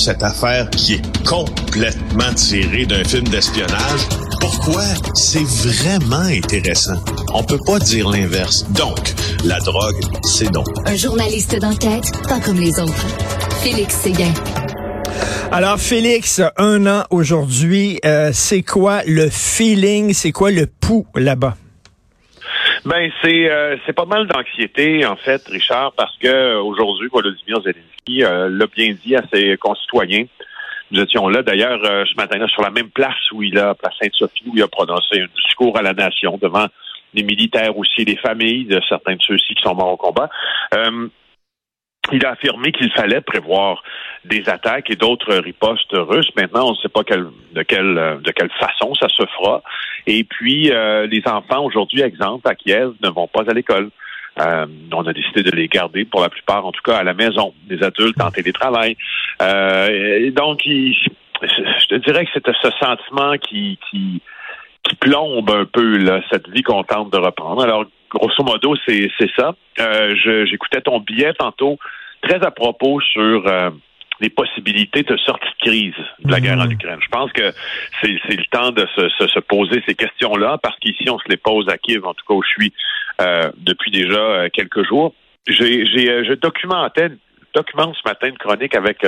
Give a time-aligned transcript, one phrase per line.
[0.00, 4.00] cette affaire qui est complètement tirée d'un film d'espionnage,
[4.40, 4.82] pourquoi
[5.14, 6.96] c'est vraiment intéressant?
[7.34, 8.64] On peut pas dire l'inverse.
[8.70, 10.66] Donc, la drogue, c'est donc.
[10.86, 13.06] Un journaliste d'enquête, pas comme les autres.
[13.62, 14.32] Félix Séguin.
[15.52, 21.56] Alors, Félix, un an aujourd'hui, euh, c'est quoi le feeling, c'est quoi le pouls là-bas?
[22.84, 27.60] Ben c'est euh, c'est pas mal d'anxiété en fait, Richard, parce que euh, aujourd'hui, Volodymyr
[27.62, 30.24] Zelensky euh, l'a bien dit à ses concitoyens.
[30.90, 34.44] Nous étions là d'ailleurs ce matin-là sur la même place où il a, à Sainte-Sophie,
[34.48, 36.66] où il a prononcé un discours à la nation devant
[37.14, 40.28] les militaires aussi, les familles de certains de ceux-ci qui sont morts au combat
[42.12, 43.82] il a affirmé qu'il fallait prévoir
[44.24, 46.30] des attaques et d'autres ripostes russes.
[46.36, 49.62] Maintenant, on ne sait pas de, quelle, de quelle façon ça se fera.
[50.06, 53.90] Et puis, euh, les enfants, aujourd'hui, exemple, à Kiev, ne vont pas à l'école.
[54.40, 57.14] Euh, on a décidé de les garder, pour la plupart, en tout cas, à la
[57.14, 58.96] maison, des adultes en télétravail.
[59.42, 64.22] Euh, donc, je te dirais que c'est ce sentiment qui, qui,
[64.82, 67.62] qui plombe un peu là, cette vie qu'on tente de reprendre.
[67.62, 69.54] Alors, grosso modo, c'est ça.
[69.78, 70.14] Euh,
[70.46, 71.78] J'écoutais ton billet tantôt,
[72.22, 73.70] très à propos sur euh,
[74.20, 76.72] les possibilités de sortie de crise de la guerre en mmh.
[76.72, 76.98] Ukraine.
[77.00, 77.52] Je pense que
[78.02, 81.36] c'est le temps de se, se, se poser ces questions-là, parce qu'ici, on se les
[81.36, 82.72] pose à Kiev, en tout cas où je suis
[83.20, 85.14] euh, depuis déjà euh, quelques jours.
[85.46, 87.10] J'ai je documentais,
[87.54, 89.04] documente ce matin une chronique avec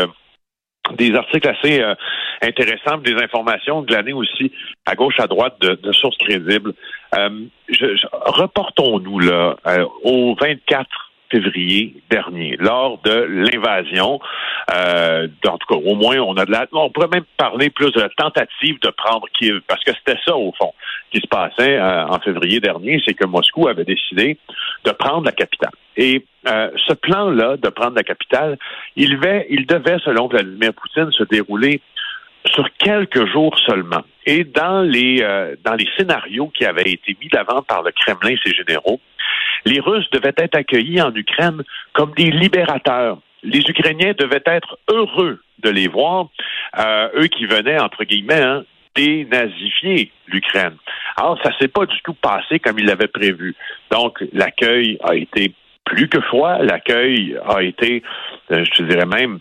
[0.97, 1.95] des articles assez euh,
[2.43, 4.53] intéressants, des informations glanées aussi
[4.87, 6.75] à gauche, à droite de, sources crédibles.
[7.17, 7.47] Euh,
[8.27, 10.89] reportons-nous là euh, au 24
[11.33, 14.21] février dernier, lors de l'invasion.
[14.75, 16.67] Euh, en tout cas, au moins, on a de la.
[16.73, 20.37] On pourrait même parler plus de la tentative de prendre Kiev, parce que c'était ça,
[20.37, 20.73] au fond,
[21.11, 24.39] qui se passait euh, en février dernier, c'est que Moscou avait décidé
[24.85, 25.73] de prendre la capitale.
[25.97, 28.59] Et euh, ce plan-là de prendre la capitale,
[28.97, 31.81] il devait, il devait, selon Vladimir Poutine, se dérouler
[32.47, 34.03] sur quelques jours seulement.
[34.27, 38.31] Et dans les euh, dans les scénarios qui avaient été mis d'avant par le Kremlin
[38.31, 39.01] et ses généraux,
[39.65, 41.63] les Russes devaient être accueillis en Ukraine
[41.93, 43.19] comme des libérateurs.
[43.43, 46.29] Les Ukrainiens devaient être heureux de les voir,
[46.79, 48.65] euh, eux qui venaient, entre guillemets, hein,
[48.95, 50.77] dénazifier l'Ukraine.
[51.17, 53.55] Alors, ça s'est pas du tout passé comme ils l'avaient prévu.
[53.91, 55.53] Donc, l'accueil a été
[55.93, 56.59] plus que froid.
[56.59, 58.03] L'accueil a été,
[58.51, 59.39] euh, je te dirais même,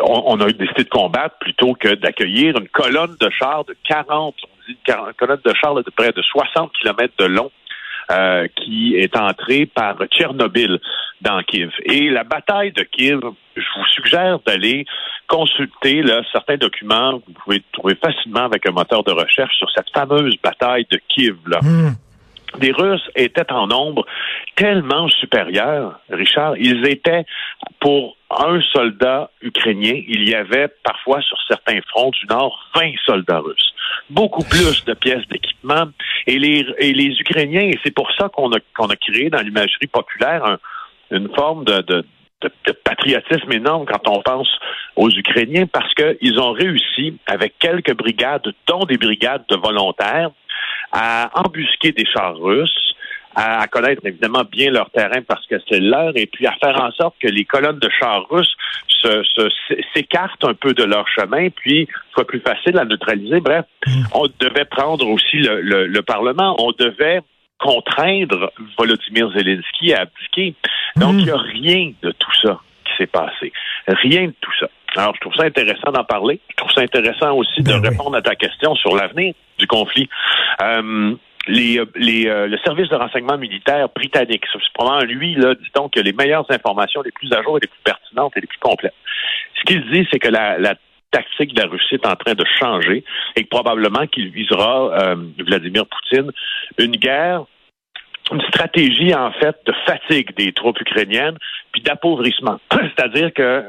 [0.00, 4.48] on, a décidé de combattre plutôt que d'accueillir une colonne de chars de 40, on
[4.68, 7.50] dit une colonne de chars de près de 60 kilomètres de long
[8.12, 10.78] euh, qui est entrée par Tchernobyl
[11.22, 11.72] dans Kiev.
[11.84, 13.20] Et la bataille de Kiev,
[13.56, 14.86] je vous suggère d'aller
[15.26, 19.68] consulter là, certains documents que vous pouvez trouver facilement avec un moteur de recherche sur
[19.74, 21.36] cette fameuse bataille de Kiev.
[21.46, 21.58] Là.
[21.62, 21.94] Hmm.
[22.60, 24.06] Les Russes étaient en nombre
[24.54, 26.56] tellement supérieur, Richard.
[26.56, 27.24] Ils étaient
[27.80, 33.38] pour un soldat ukrainien, il y avait parfois sur certains fronts du Nord 20 soldats
[33.38, 33.72] russes.
[34.10, 35.86] Beaucoup plus de pièces d'équipement.
[36.26, 39.42] Et les, et les Ukrainiens, et c'est pour ça qu'on a, qu'on a créé dans
[39.42, 40.58] l'imagerie populaire
[41.10, 42.04] une forme de, de,
[42.42, 44.48] de, patriotisme énorme quand on pense
[44.96, 50.30] aux Ukrainiens parce qu'ils ont réussi, avec quelques brigades, dont des brigades de volontaires,
[50.96, 52.94] à embusquer des chars russes,
[53.34, 56.90] à, connaître évidemment bien leur terrain parce que c'est leur, et puis à faire en
[56.92, 58.56] sorte que les colonnes de chars russes
[59.94, 63.40] s'écartent un peu de leur chemin, puis soit plus facile à neutraliser.
[63.40, 64.04] Bref, mm.
[64.14, 67.20] on devait prendre aussi le, le, Parlement, on devait
[67.58, 70.54] contraindre Volodymyr Zelensky à abdiquer.
[70.96, 71.18] Donc, mm.
[71.18, 73.52] il n'y a rien de tout ça qui s'est passé.
[73.86, 74.68] Rien de tout ça.
[74.96, 76.40] Alors, je trouve ça intéressant d'en parler.
[76.50, 80.08] Je trouve ça intéressant aussi de ben répondre à ta question sur l'avenir du conflit.
[80.62, 81.14] Euh,
[81.48, 86.12] les, euh, le service de renseignement militaire britannique, c'est probablement lui, là, dit-on, que les
[86.12, 88.94] meilleures informations, les plus à jour, les plus pertinentes et les plus complètes.
[89.58, 90.74] Ce qu'il dit, c'est que la,
[91.12, 93.04] tactique de la Russie est en train de changer
[93.36, 96.32] et que probablement qu'il visera, euh, Vladimir Poutine,
[96.78, 97.44] une guerre
[98.32, 101.36] une stratégie en fait de fatigue des troupes ukrainiennes
[101.72, 102.58] puis d'appauvrissement.
[102.72, 103.64] C'est-à-dire que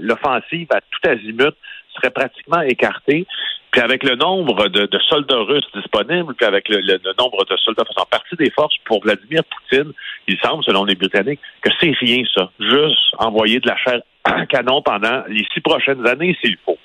[0.00, 1.54] l'offensive à tout azimut
[1.94, 3.26] serait pratiquement écartée.
[3.70, 6.80] Puis avec le nombre de, soldats russes disponibles, puis avec le,
[7.18, 9.92] nombre de soldats faisant partie des forces pour Vladimir Poutine,
[10.28, 12.50] il semble, selon les Britanniques, que c'est rien ça.
[12.60, 16.78] Juste envoyer de la chair à canon pendant les six prochaines années s'il faut.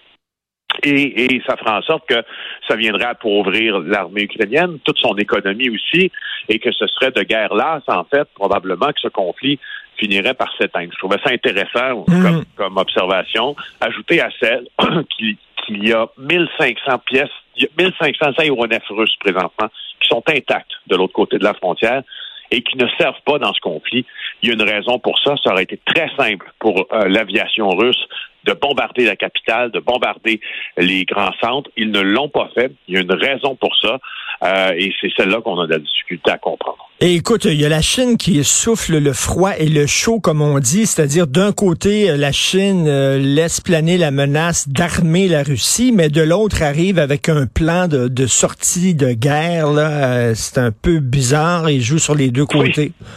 [0.84, 2.24] Et, et, ça fera en sorte que
[2.68, 6.12] ça viendrait appauvrir l'armée ukrainienne, toute son économie aussi,
[6.48, 9.60] et que ce serait de guerre lasse, en fait, probablement que ce conflit
[10.00, 10.92] finirait par s'éteindre.
[10.94, 12.44] Je trouvais ça intéressant mm.
[12.56, 13.56] comme, observation.
[13.82, 14.66] Ajouter à celle
[15.18, 17.30] qu'il y a 1500 pièces,
[17.78, 19.70] 1500 aéronefs russes présentement
[20.02, 22.04] qui sont intacts de l'autre côté de la frontière
[22.52, 24.06] et qui ne servent pas dans ce conflit.
[24.42, 25.36] Il y a une raison pour ça.
[25.44, 28.08] Ça aurait été très simple pour euh, l'aviation russe
[28.46, 30.40] de bombarder la capitale, de bombarder
[30.78, 31.70] les grands centres.
[31.78, 32.72] Ils ne l'ont pas fait.
[32.88, 34.00] Il y a une raison pour ça.
[34.42, 36.90] Euh, et c'est celle-là qu'on a de la difficulté à comprendre.
[37.02, 40.42] Et écoute, il y a la Chine qui souffle le froid et le chaud, comme
[40.42, 45.92] on dit, c'est-à-dire d'un côté, la Chine euh, laisse planer la menace d'armer la Russie,
[45.94, 49.72] mais de l'autre arrive avec un plan de, de sortie de guerre.
[49.72, 51.70] Là, euh, c'est un peu bizarre.
[51.70, 52.94] Il joue sur les deux côtés.
[53.00, 53.08] Oui,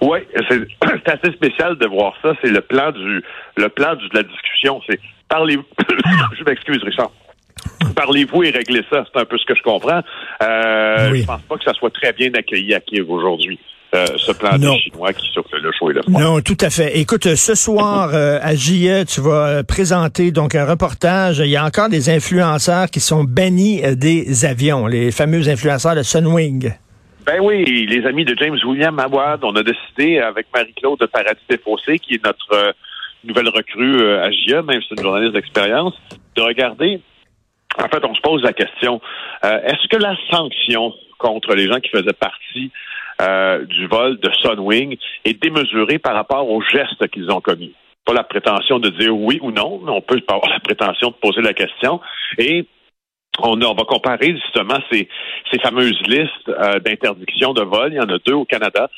[1.04, 2.32] c'est assez spécial de voir ça.
[2.42, 3.22] C'est le plan du
[3.56, 4.80] le plan de la discussion.
[4.88, 5.58] C'est parlez
[6.38, 7.10] je m'excuse, Richard.
[7.94, 9.04] Parlez-vous et réglez ça.
[9.12, 10.02] C'est un peu ce que je comprends.
[10.42, 13.58] Euh, Je pense pas que ça soit très bien accueilli à Kiev aujourd'hui.
[13.92, 16.20] Euh, ce plan des chinois qui souffle le chaud et le froid.
[16.20, 16.96] Non, tout à fait.
[17.00, 21.40] Écoute, ce soir euh, à JE, tu vas euh, présenter donc un reportage.
[21.40, 26.04] Il y a encore des influenceurs qui sont bannis des avions, les fameux influenceurs de
[26.04, 26.72] Sunwing.
[27.30, 31.40] Ben oui, les amis de James William Awad, on a décidé avec Marie-Claude de Paradis
[31.48, 32.74] Défaussé, qui est notre
[33.22, 35.94] nouvelle recrue à JE, même si c'est une journaliste d'expérience,
[36.34, 37.00] de regarder
[37.78, 39.00] en fait, on se pose la question,
[39.44, 42.72] euh, est-ce que la sanction contre les gens qui faisaient partie
[43.22, 47.74] euh, du vol de Sunwing est démesurée par rapport aux gestes qu'ils ont commis?
[48.04, 51.14] Pas la prétention de dire oui ou non, mais on peut avoir la prétention de
[51.14, 52.00] poser la question.
[52.38, 52.66] Et
[53.38, 55.08] on, va comparer justement ces,
[55.62, 57.92] fameuses listes euh, d'interdiction de vol.
[57.92, 58.90] Il y en a deux au Canada.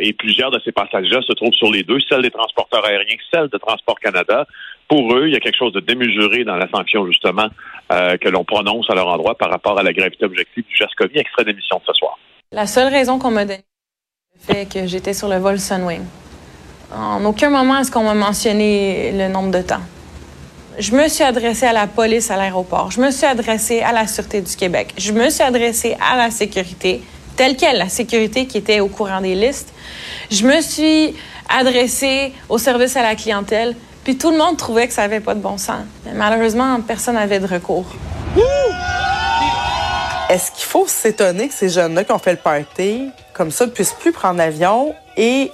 [0.00, 3.48] et plusieurs de ces passages-là se trouvent sur les deux, celle des transporteurs aériens, celle
[3.48, 4.46] de Transport Canada
[4.88, 7.48] pour eux, il y a quelque chose de démesuré dans la sanction, justement,
[7.92, 10.94] euh, que l'on prononce à leur endroit par rapport à la gravité objective du geste
[10.94, 11.16] commis.
[11.16, 12.18] Extrait d'émission de ce soir.
[12.52, 13.64] La seule raison qu'on m'a donnée,
[14.34, 16.02] le fait que j'étais sur le vol Sunwing.
[16.94, 19.80] En aucun moment est-ce qu'on m'a mentionné le nombre de temps.
[20.76, 22.90] Je me suis adressée à la police à l'aéroport.
[22.90, 24.92] Je me suis adressée à la Sûreté du Québec.
[24.98, 27.00] Je me suis adressée à la sécurité,
[27.36, 29.72] telle qu'elle, la sécurité qui était au courant des listes.
[30.32, 31.14] Je me suis
[31.48, 33.76] adressée au service à la clientèle.
[34.02, 35.84] Puis tout le monde trouvait que ça n'avait pas de bon sens.
[36.12, 37.86] Malheureusement, personne n'avait de recours.
[40.28, 43.70] Est-ce qu'il faut s'étonner que ces jeunes-là qui ont fait le party, comme ça, ne
[43.70, 45.52] puissent plus prendre l'avion et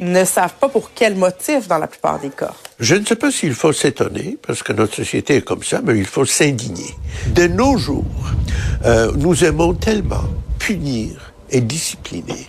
[0.00, 2.52] ne savent pas pour quel motif dans la plupart des cas?
[2.78, 5.96] Je ne sais pas s'il faut s'étonner, parce que notre société est comme ça, mais
[5.98, 6.94] il faut s'indigner.
[7.34, 8.04] De nos jours,
[8.84, 10.24] euh, nous aimons tellement
[10.58, 12.46] punir et discipliner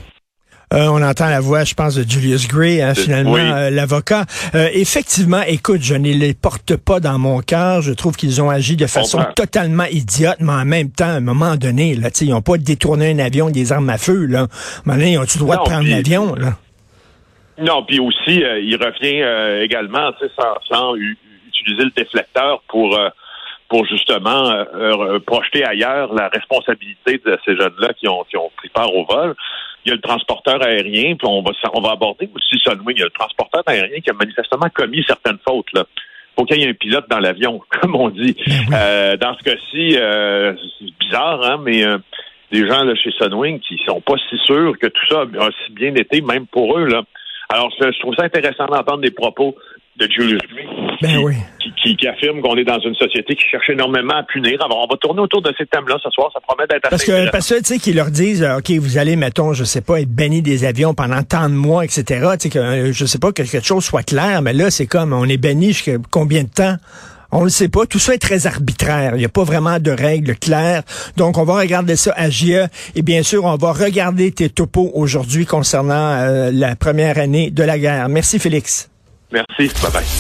[0.74, 4.26] euh, on entend la voix, je pense, de Julius Gray, hein, finalement, euh, l'avocat.
[4.56, 7.82] Euh, effectivement, écoute, je ne les porte pas dans mon cœur.
[7.82, 11.20] Je trouve qu'ils ont agi de façon totalement idiote, mais en même temps, à un
[11.20, 14.26] moment donné, là, ils n'ont pas détourné un avion des armes à feu.
[14.26, 14.40] Là.
[14.40, 14.48] À un
[14.86, 16.36] moment donné, ils ont-tu le droit de prendre l'avion?
[16.36, 16.58] Là?
[17.58, 23.00] Non, puis aussi, il revient également, sans, sans utiliser le déflecteur pour
[23.70, 24.66] pour justement
[25.26, 29.34] projeter ailleurs la responsabilité de ces jeunes-là qui ont, qui ont pris part au vol
[29.86, 32.96] il y a le transporteur aérien, puis on va, on va aborder aussi Sunwing.
[32.96, 35.72] Il y a le transporteur aérien qui a manifestement commis certaines fautes.
[35.74, 35.86] Là.
[36.36, 38.36] faut qu'il y ait un pilote dans l'avion, comme on dit.
[38.70, 41.98] Ben euh, dans ce cas-ci, euh, c'est bizarre, hein, mais euh,
[42.52, 45.72] des gens là, chez Sunwing qui sont pas si sûrs que tout ça a si
[45.72, 46.86] bien été, même pour eux.
[46.86, 47.04] Là.
[47.52, 49.56] Alors, je trouve ça intéressant d'entendre des propos
[49.98, 50.70] de Julius Green
[51.02, 51.20] ben
[51.82, 54.64] qui, qui, affirme qu'on est dans une société qui cherche énormément à punir.
[54.64, 56.30] Alors, on va tourner autour de ces thèmes-là ce soir.
[56.34, 58.98] Ça promet d'être parce que Parce que, tu sais, qu'ils leur disent, euh, OK, vous
[58.98, 62.04] allez, mettons, je sais pas, être banni des avions pendant tant de mois, etc.
[62.34, 64.88] Tu sais, que, euh, je sais pas que quelque chose soit clair, mais là, c'est
[64.88, 66.76] comme, on est banni jusqu'à combien de temps?
[67.32, 67.86] On ne sait pas.
[67.86, 69.14] Tout ça est très arbitraire.
[69.16, 70.84] Il n'y a pas vraiment de règles claires.
[71.18, 72.66] Donc, on va regarder ça à GIE.
[72.96, 77.64] Et bien sûr, on va regarder tes topos aujourd'hui concernant euh, la première année de
[77.64, 78.10] la guerre.
[78.10, 78.90] Merci, Félix.
[79.32, 79.72] Merci.
[79.82, 80.12] Bye bye.